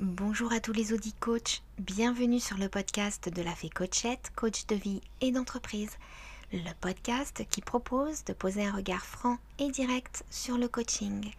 [0.00, 4.64] Bonjour à tous les audits coachs, bienvenue sur le podcast de la Fée Coachette, coach
[4.66, 5.90] de vie et d'entreprise.
[6.52, 11.32] Le podcast qui propose de poser un regard franc et direct sur le coaching.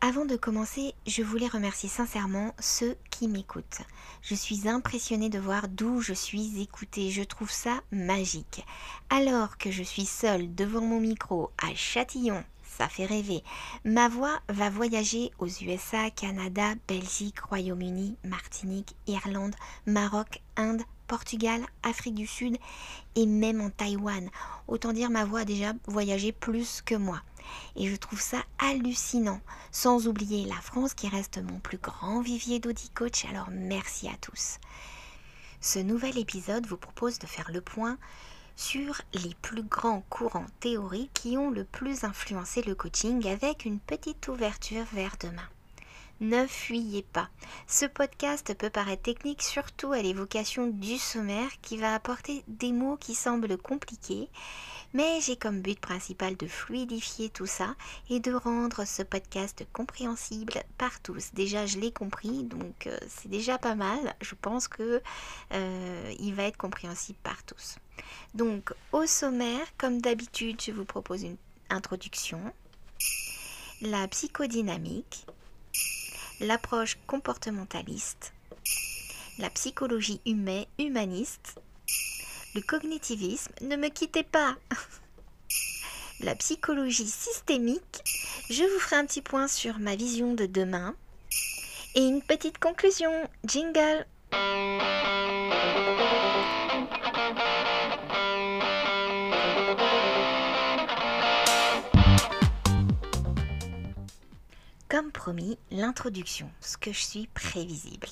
[0.00, 3.82] Avant de commencer, je voulais remercier sincèrement ceux qui m'écoutent.
[4.22, 7.10] Je suis impressionnée de voir d'où je suis écoutée.
[7.10, 8.64] Je trouve ça magique.
[9.10, 12.42] Alors que je suis seule devant mon micro à Châtillon,
[12.76, 13.42] ça fait rêver.
[13.84, 19.54] Ma voix va voyager aux USA, Canada, Belgique, Royaume-Uni, Martinique, Irlande,
[19.86, 22.56] Maroc, Inde, Portugal, Afrique du Sud
[23.16, 24.30] et même en Taïwan.
[24.68, 27.20] Autant dire ma voix a déjà voyagé plus que moi.
[27.76, 29.40] Et je trouve ça hallucinant.
[29.70, 33.26] Sans oublier la France qui reste mon plus grand vivier d'audi coach.
[33.26, 34.58] Alors merci à tous.
[35.60, 37.98] Ce nouvel épisode vous propose de faire le point
[38.56, 43.80] sur les plus grands courants théoriques qui ont le plus influencé le coaching avec une
[43.80, 45.48] petite ouverture vers demain.
[46.22, 47.28] Ne fuyez pas.
[47.66, 52.96] Ce podcast peut paraître technique surtout à l'évocation du sommaire qui va apporter des mots
[52.96, 54.28] qui semblent compliqués,
[54.94, 57.74] mais j'ai comme but principal de fluidifier tout ça
[58.08, 61.32] et de rendre ce podcast compréhensible par tous.
[61.34, 64.14] Déjà, je l'ai compris, donc euh, c'est déjà pas mal.
[64.20, 65.02] Je pense que
[65.52, 67.78] euh, il va être compréhensible par tous.
[68.34, 71.36] Donc, au sommaire, comme d'habitude, je vous propose une
[71.68, 72.40] introduction,
[73.80, 75.26] la psychodynamique,
[76.40, 78.32] l'approche comportementaliste,
[79.38, 81.60] la psychologie humaniste,
[82.54, 84.56] le cognitivisme, ne me quittez pas,
[86.20, 88.02] la psychologie systémique,
[88.50, 90.94] je vous ferai un petit point sur ma vision de demain.
[91.94, 93.12] Et une petite conclusion.
[93.44, 94.06] Jingle
[105.22, 108.08] promis, l'introduction, ce que je suis prévisible.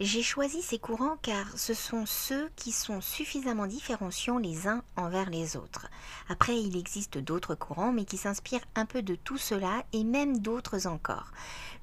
[0.00, 5.30] J'ai choisi ces courants car ce sont ceux qui sont suffisamment différenciants les uns envers
[5.30, 5.86] les autres.
[6.28, 10.38] Après, il existe d'autres courants, mais qui s'inspirent un peu de tout cela et même
[10.38, 11.30] d'autres encore.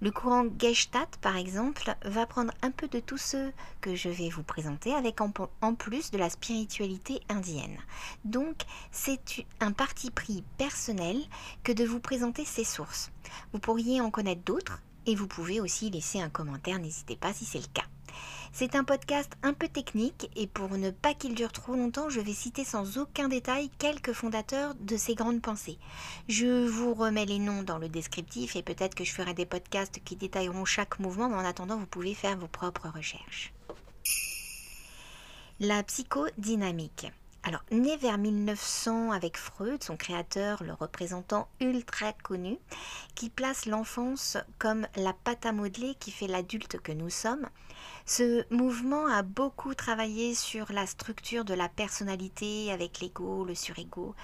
[0.02, 4.28] Le courant Gestalt, par exemple, va prendre un peu de tout ce que je vais
[4.28, 5.32] vous présenter avec en,
[5.74, 7.78] plus de la spiritualité indienne.
[8.26, 8.58] Donc,
[8.92, 11.22] c'est un parti pris personnel
[11.64, 13.10] que de vous présenter ces sources.
[13.54, 17.46] Vous pourriez en connaître d'autres et vous pouvez aussi laisser un commentaire, n'hésitez pas si
[17.46, 17.86] c'est le cas.
[18.54, 22.22] C'est un podcast un peu technique et pour ne pas qu'il dure trop longtemps, je
[22.22, 25.78] vais citer sans aucun détail quelques fondateurs de ces grandes pensées.
[26.30, 30.02] Je vous remets les noms dans le descriptif et peut-être que je ferai des podcasts
[30.06, 33.54] qui détailleront chaque mouvement, mais en attendant, vous pouvez faire vos propres recherches.
[35.60, 37.08] La psychodynamique.
[37.48, 42.58] Alors, né vers 1900 avec Freud, son créateur, le représentant ultra connu,
[43.14, 47.48] qui place l'enfance comme la pâte à modeler qui fait l'adulte que nous sommes,
[48.08, 54.16] ce mouvement a beaucoup travaillé sur la structure de la personnalité avec l'ego, le surego,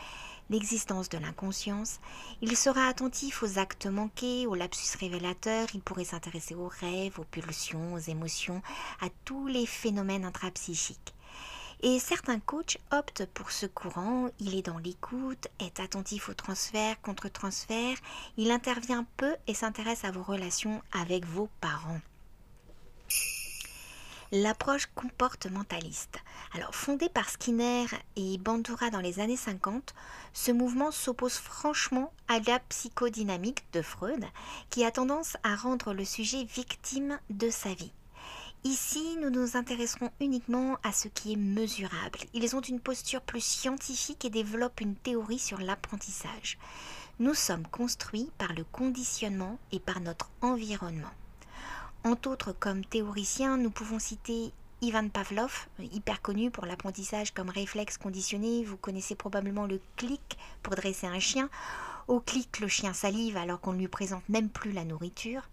[0.49, 1.99] l'existence de l'inconscience.
[2.41, 7.25] Il sera attentif aux actes manqués, aux lapsus révélateurs, il pourrait s'intéresser aux rêves, aux
[7.25, 8.63] pulsions, aux émotions,
[8.99, 11.13] à tous les phénomènes intrapsychiques.
[11.83, 14.29] Et certains coachs optent pour ce courant.
[14.39, 17.97] Il est dans l'écoute, est attentif au transfert, contre-transfert.
[18.37, 22.01] Il intervient peu et s'intéresse à vos relations avec vos parents
[24.31, 26.19] l'approche comportementaliste.
[26.53, 29.93] Alors, fondé par Skinner et Bandura dans les années 50,
[30.33, 34.25] ce mouvement s'oppose franchement à la psychodynamique de Freud,
[34.69, 37.91] qui a tendance à rendre le sujet victime de sa vie.
[38.63, 42.19] Ici, nous nous intéresserons uniquement à ce qui est mesurable.
[42.35, 46.59] Ils ont une posture plus scientifique et développent une théorie sur l'apprentissage.
[47.19, 51.09] Nous sommes construits par le conditionnement et par notre environnement.
[52.03, 57.97] Entre autres, comme théoricien, nous pouvons citer Ivan Pavlov, hyper connu pour l'apprentissage comme réflexe
[57.97, 58.63] conditionné.
[58.63, 61.49] Vous connaissez probablement le clic pour dresser un chien.
[62.07, 65.49] Au clic, le chien salive alors qu'on ne lui présente même plus la nourriture.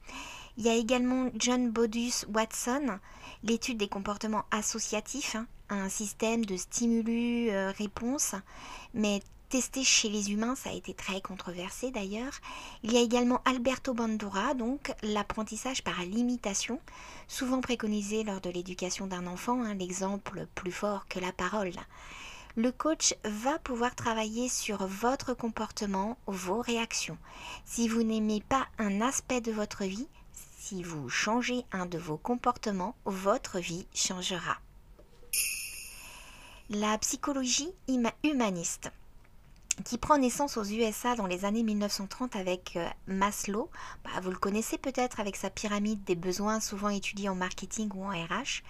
[0.58, 2.98] Il y a également John Bodus Watson,
[3.44, 8.34] l'étude des comportements associatifs, hein, un système de stimulus-réponse,
[8.92, 9.20] mais
[9.50, 12.32] testé chez les humains, ça a été très controversé d'ailleurs.
[12.82, 16.80] Il y a également Alberto Bandura, donc l'apprentissage par l'imitation,
[17.28, 21.76] souvent préconisé lors de l'éducation d'un enfant, hein, l'exemple plus fort que la parole.
[22.56, 27.16] Le coach va pouvoir travailler sur votre comportement, vos réactions.
[27.64, 30.08] Si vous n'aimez pas un aspect de votre vie,
[30.68, 34.58] si vous changez un de vos comportements, votre vie changera.
[36.68, 37.72] La psychologie
[38.22, 38.92] humaniste.
[39.84, 43.70] Qui prend naissance aux USA dans les années 1930 avec euh, Maslow.
[44.04, 48.04] Bah, vous le connaissez peut-être avec sa pyramide des besoins souvent étudiée en marketing ou
[48.04, 48.62] en RH.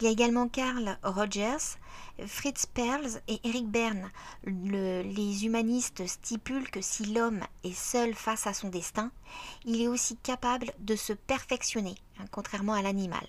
[0.00, 1.78] Il y a également Carl Rogers,
[2.26, 4.10] Fritz Perls et Eric Berne.
[4.44, 9.10] les humanistes stipulent que si l'homme est seul face à son destin,
[9.64, 13.26] il est aussi capable de se perfectionner, hein, contrairement à l'animal.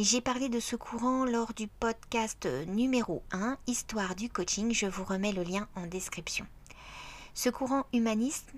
[0.00, 4.72] J'ai parlé de ce courant lors du podcast numéro 1, Histoire du coaching.
[4.72, 6.46] Je vous remets le lien en description.
[7.34, 8.52] Ce courant humaniste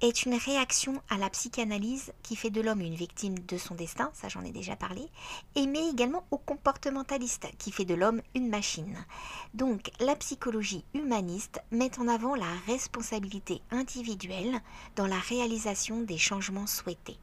[0.00, 4.10] est une réaction à la psychanalyse qui fait de l'homme une victime de son destin,
[4.12, 5.08] ça j'en ai déjà parlé,
[5.54, 9.06] et mais également au comportementaliste qui fait de l'homme une machine.
[9.54, 14.60] Donc la psychologie humaniste met en avant la responsabilité individuelle
[14.96, 17.18] dans la réalisation des changements souhaités.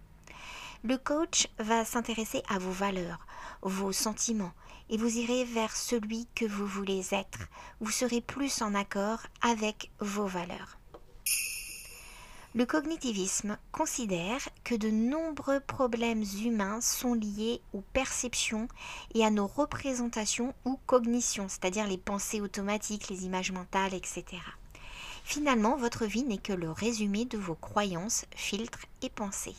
[0.82, 3.28] Le coach va s'intéresser à vos valeurs,
[3.62, 4.54] vos sentiments,
[4.90, 7.50] et vous irez vers celui que vous voulez être.
[7.82, 10.78] Vous serez plus en accord avec vos valeurs.
[12.56, 18.70] Le cognitivisme considère que de nombreux problèmes humains sont liés aux perceptions
[19.14, 24.24] et à nos représentations ou cognitions, c'est-à-dire les pensées automatiques, les images mentales, etc.
[25.26, 29.56] Finalement, votre vie n'est que le résumé de vos croyances, filtres et pensées.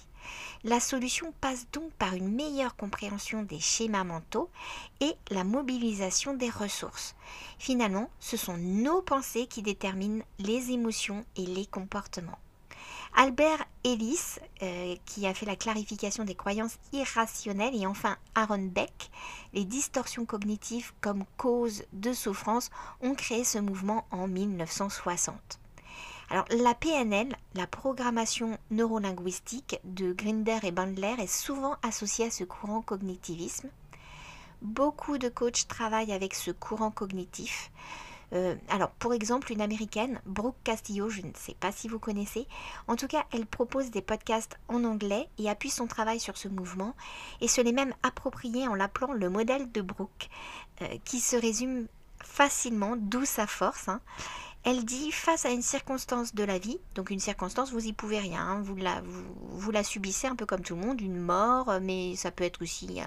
[0.65, 4.51] La solution passe donc par une meilleure compréhension des schémas mentaux
[5.01, 7.15] et la mobilisation des ressources.
[7.59, 12.39] Finalement, ce sont nos pensées qui déterminent les émotions et les comportements.
[13.17, 19.11] Albert Ellis, euh, qui a fait la clarification des croyances irrationnelles, et enfin Aaron Beck,
[19.53, 25.59] les distorsions cognitives comme cause de souffrance, ont créé ce mouvement en 1960.
[26.33, 32.45] Alors la PNL, la programmation neurolinguistique de Grinder et Bandler est souvent associée à ce
[32.45, 33.69] courant cognitivisme.
[34.63, 37.73] Beaucoup de coachs travaillent avec ce courant cognitif.
[38.33, 42.47] Euh, alors, pour exemple, une américaine, Brooke Castillo, je ne sais pas si vous connaissez.
[42.87, 46.47] En tout cas, elle propose des podcasts en anglais et appuie son travail sur ce
[46.47, 46.95] mouvement
[47.41, 50.29] et se l'est même approprié en l'appelant le modèle de Brooke,
[50.83, 51.89] euh, qui se résume
[52.23, 53.89] facilement, d'où sa force.
[53.89, 54.01] Hein.
[54.63, 58.19] Elle dit face à une circonstance de la vie, donc une circonstance, vous y pouvez
[58.19, 58.77] rien, hein, vous,
[59.71, 62.61] la, subissez un peu comme tout le monde, une mort, euh, mais ça peut être
[62.61, 63.05] aussi, euh,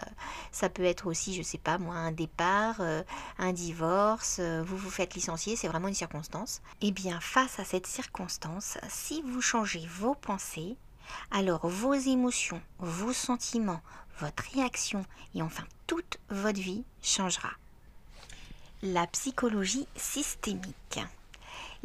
[0.52, 3.04] ça peut être aussi, je sais pas moi, un départ, euh,
[3.38, 6.64] un divorce, vous vous faites licencier, c'est vraiment une circonstance.
[6.82, 10.76] Eh bien, face à cette circonstance, si vous changez vos pensées,
[11.30, 13.82] alors vos émotions, vos sentiments,
[14.18, 17.52] votre réaction et enfin toute votre vie changera.
[18.82, 21.00] La psychologie systémique.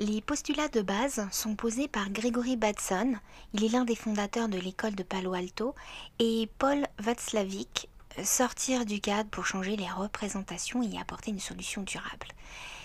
[0.00, 3.14] Les postulats de base sont posés par Gregory Batson,
[3.52, 5.74] il est l'un des fondateurs de l'école de Palo Alto,
[6.20, 7.88] et Paul Václavic,
[8.22, 12.28] sortir du cadre pour changer les représentations et apporter une solution durable.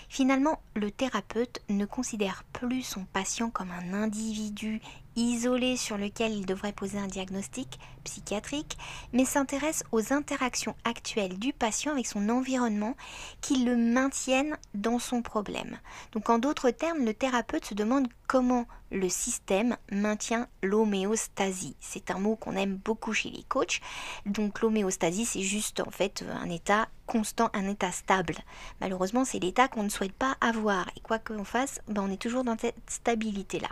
[0.08, 4.80] Finalement, le thérapeute ne considère plus son patient comme un individu
[5.16, 8.76] isolé sur lequel il devrait poser un diagnostic psychiatrique,
[9.12, 12.96] mais s'intéresse aux interactions actuelles du patient avec son environnement
[13.40, 15.78] qui le maintiennent dans son problème.
[16.12, 21.76] Donc en d'autres termes, le thérapeute se demande comment le système maintient l'homéostasie.
[21.80, 23.80] C'est un mot qu'on aime beaucoup chez les coachs.
[24.26, 28.36] Donc l'homéostasie, c'est juste en fait un état constant, un état stable.
[28.80, 30.88] Malheureusement, c'est l'état qu'on ne souhaite pas avoir.
[30.96, 33.68] Et quoi qu'on fasse, ben, on est toujours dans cette stabilité-là.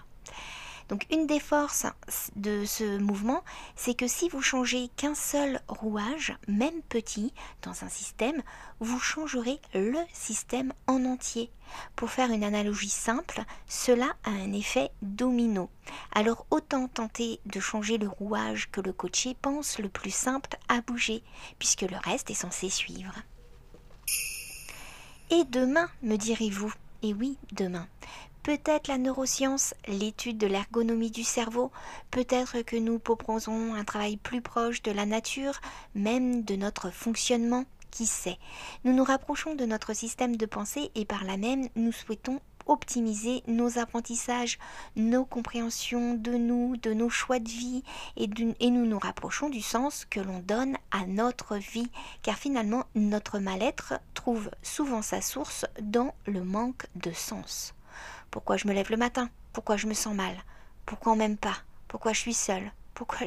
[0.88, 1.86] Donc une des forces
[2.36, 3.42] de ce mouvement,
[3.76, 8.42] c'est que si vous changez qu'un seul rouage, même petit, dans un système,
[8.80, 11.50] vous changerez le système en entier.
[11.96, 15.70] Pour faire une analogie simple, cela a un effet domino.
[16.12, 20.80] Alors autant tenter de changer le rouage que le coaché pense le plus simple à
[20.80, 21.22] bouger,
[21.58, 23.14] puisque le reste est censé suivre.
[25.30, 26.72] Et demain, me direz-vous?
[27.02, 27.88] Et oui, demain.
[28.42, 31.70] Peut-être la neuroscience, l'étude de l'ergonomie du cerveau,
[32.10, 35.60] peut-être que nous proposons un travail plus proche de la nature,
[35.94, 38.38] même de notre fonctionnement, qui sait.
[38.84, 43.44] Nous nous rapprochons de notre système de pensée et par là même nous souhaitons optimiser
[43.46, 44.58] nos apprentissages,
[44.96, 47.84] nos compréhensions de nous, de nos choix de vie
[48.16, 51.90] et, et nous nous rapprochons du sens que l'on donne à notre vie
[52.22, 57.74] car finalement notre mal-être trouve souvent sa source dans le manque de sens.
[58.32, 59.28] Pourquoi je me lève le matin?
[59.52, 60.34] Pourquoi je me sens mal?
[60.86, 61.58] Pourquoi on m'aime pas?
[61.86, 62.72] Pourquoi je suis seule?
[62.94, 63.18] Pourquoi,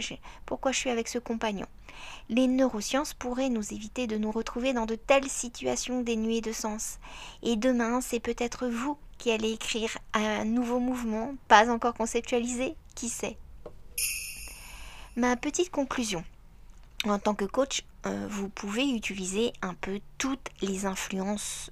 [0.48, 1.68] pourquoi je suis avec ce compagnon?
[2.28, 6.98] Les neurosciences pourraient nous éviter de nous retrouver dans de telles situations dénuées de sens.
[7.44, 13.10] Et demain, c'est peut-être vous qui allez écrire un nouveau mouvement, pas encore conceptualisé, qui
[13.10, 13.38] sait?
[15.16, 16.24] Ma petite conclusion.
[17.06, 21.72] En tant que coach, euh, vous pouvez utiliser un peu toutes les influences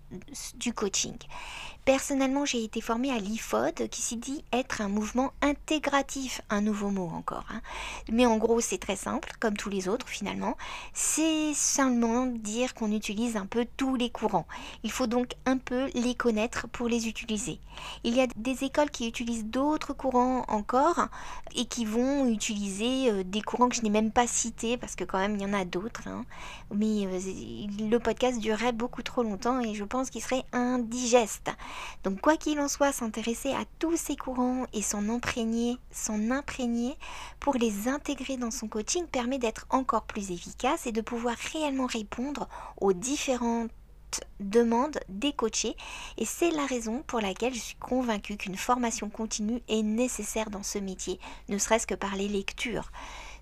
[0.56, 1.16] du coaching.
[1.86, 6.90] Personnellement, j'ai été formée à l'IFOD qui s'y dit être un mouvement intégratif, un nouveau
[6.90, 7.44] mot encore.
[7.50, 7.60] Hein.
[8.10, 10.56] Mais en gros, c'est très simple, comme tous les autres finalement.
[10.94, 14.48] C'est seulement dire qu'on utilise un peu tous les courants.
[14.84, 17.60] Il faut donc un peu les connaître pour les utiliser.
[18.06, 21.10] Il y a des écoles qui utilisent d'autres courants encore
[21.54, 25.04] et qui vont utiliser euh, des courants que je n'ai même pas cités parce que
[25.04, 26.08] quand même il y en a d'autres.
[26.08, 26.23] Hein.
[26.74, 27.20] Mais euh,
[27.90, 31.52] le podcast durerait beaucoup trop longtemps et je pense qu'il serait indigeste.
[32.04, 36.96] Donc quoi qu'il en soit, s'intéresser à tous ces courants et s'en imprégner, s'en imprégner
[37.40, 41.86] pour les intégrer dans son coaching permet d'être encore plus efficace et de pouvoir réellement
[41.86, 42.48] répondre
[42.80, 43.72] aux différentes
[44.40, 45.76] demandes des coachés
[46.18, 50.64] et c'est la raison pour laquelle je suis convaincue qu'une formation continue est nécessaire dans
[50.64, 52.92] ce métier, ne serait-ce que par les lectures.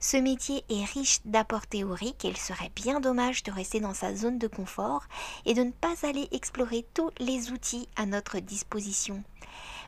[0.03, 4.15] Ce métier est riche d'apports théoriques et il serait bien dommage de rester dans sa
[4.15, 5.03] zone de confort
[5.45, 9.23] et de ne pas aller explorer tous les outils à notre disposition.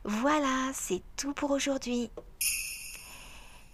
[0.04, 2.12] Voilà, c'est tout pour aujourd'hui.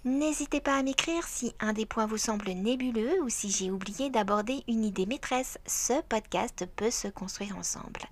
[0.06, 4.10] N'hésitez pas à m'écrire si un des points vous semble nébuleux ou si j'ai oublié
[4.10, 5.58] d'aborder une idée maîtresse.
[5.66, 8.06] Ce podcast peut se construire ensemble.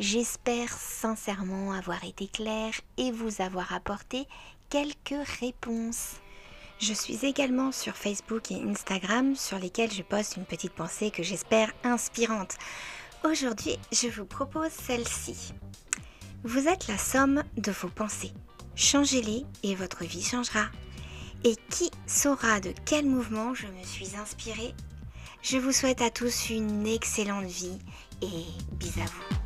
[0.00, 4.26] J'espère sincèrement avoir été clair et vous avoir apporté
[4.68, 6.16] quelques réponses.
[6.80, 11.24] Je suis également sur Facebook et Instagram sur lesquels je poste une petite pensée que
[11.24, 12.56] j'espère inspirante.
[13.24, 15.52] Aujourd'hui, je vous propose celle-ci.
[16.44, 18.32] Vous êtes la somme de vos pensées.
[18.76, 20.66] Changez-les et votre vie changera.
[21.42, 24.72] Et qui saura de quel mouvement je me suis inspirée?
[25.42, 27.78] Je vous souhaite à tous une excellente vie
[28.22, 28.44] et
[28.78, 29.37] bis à vous.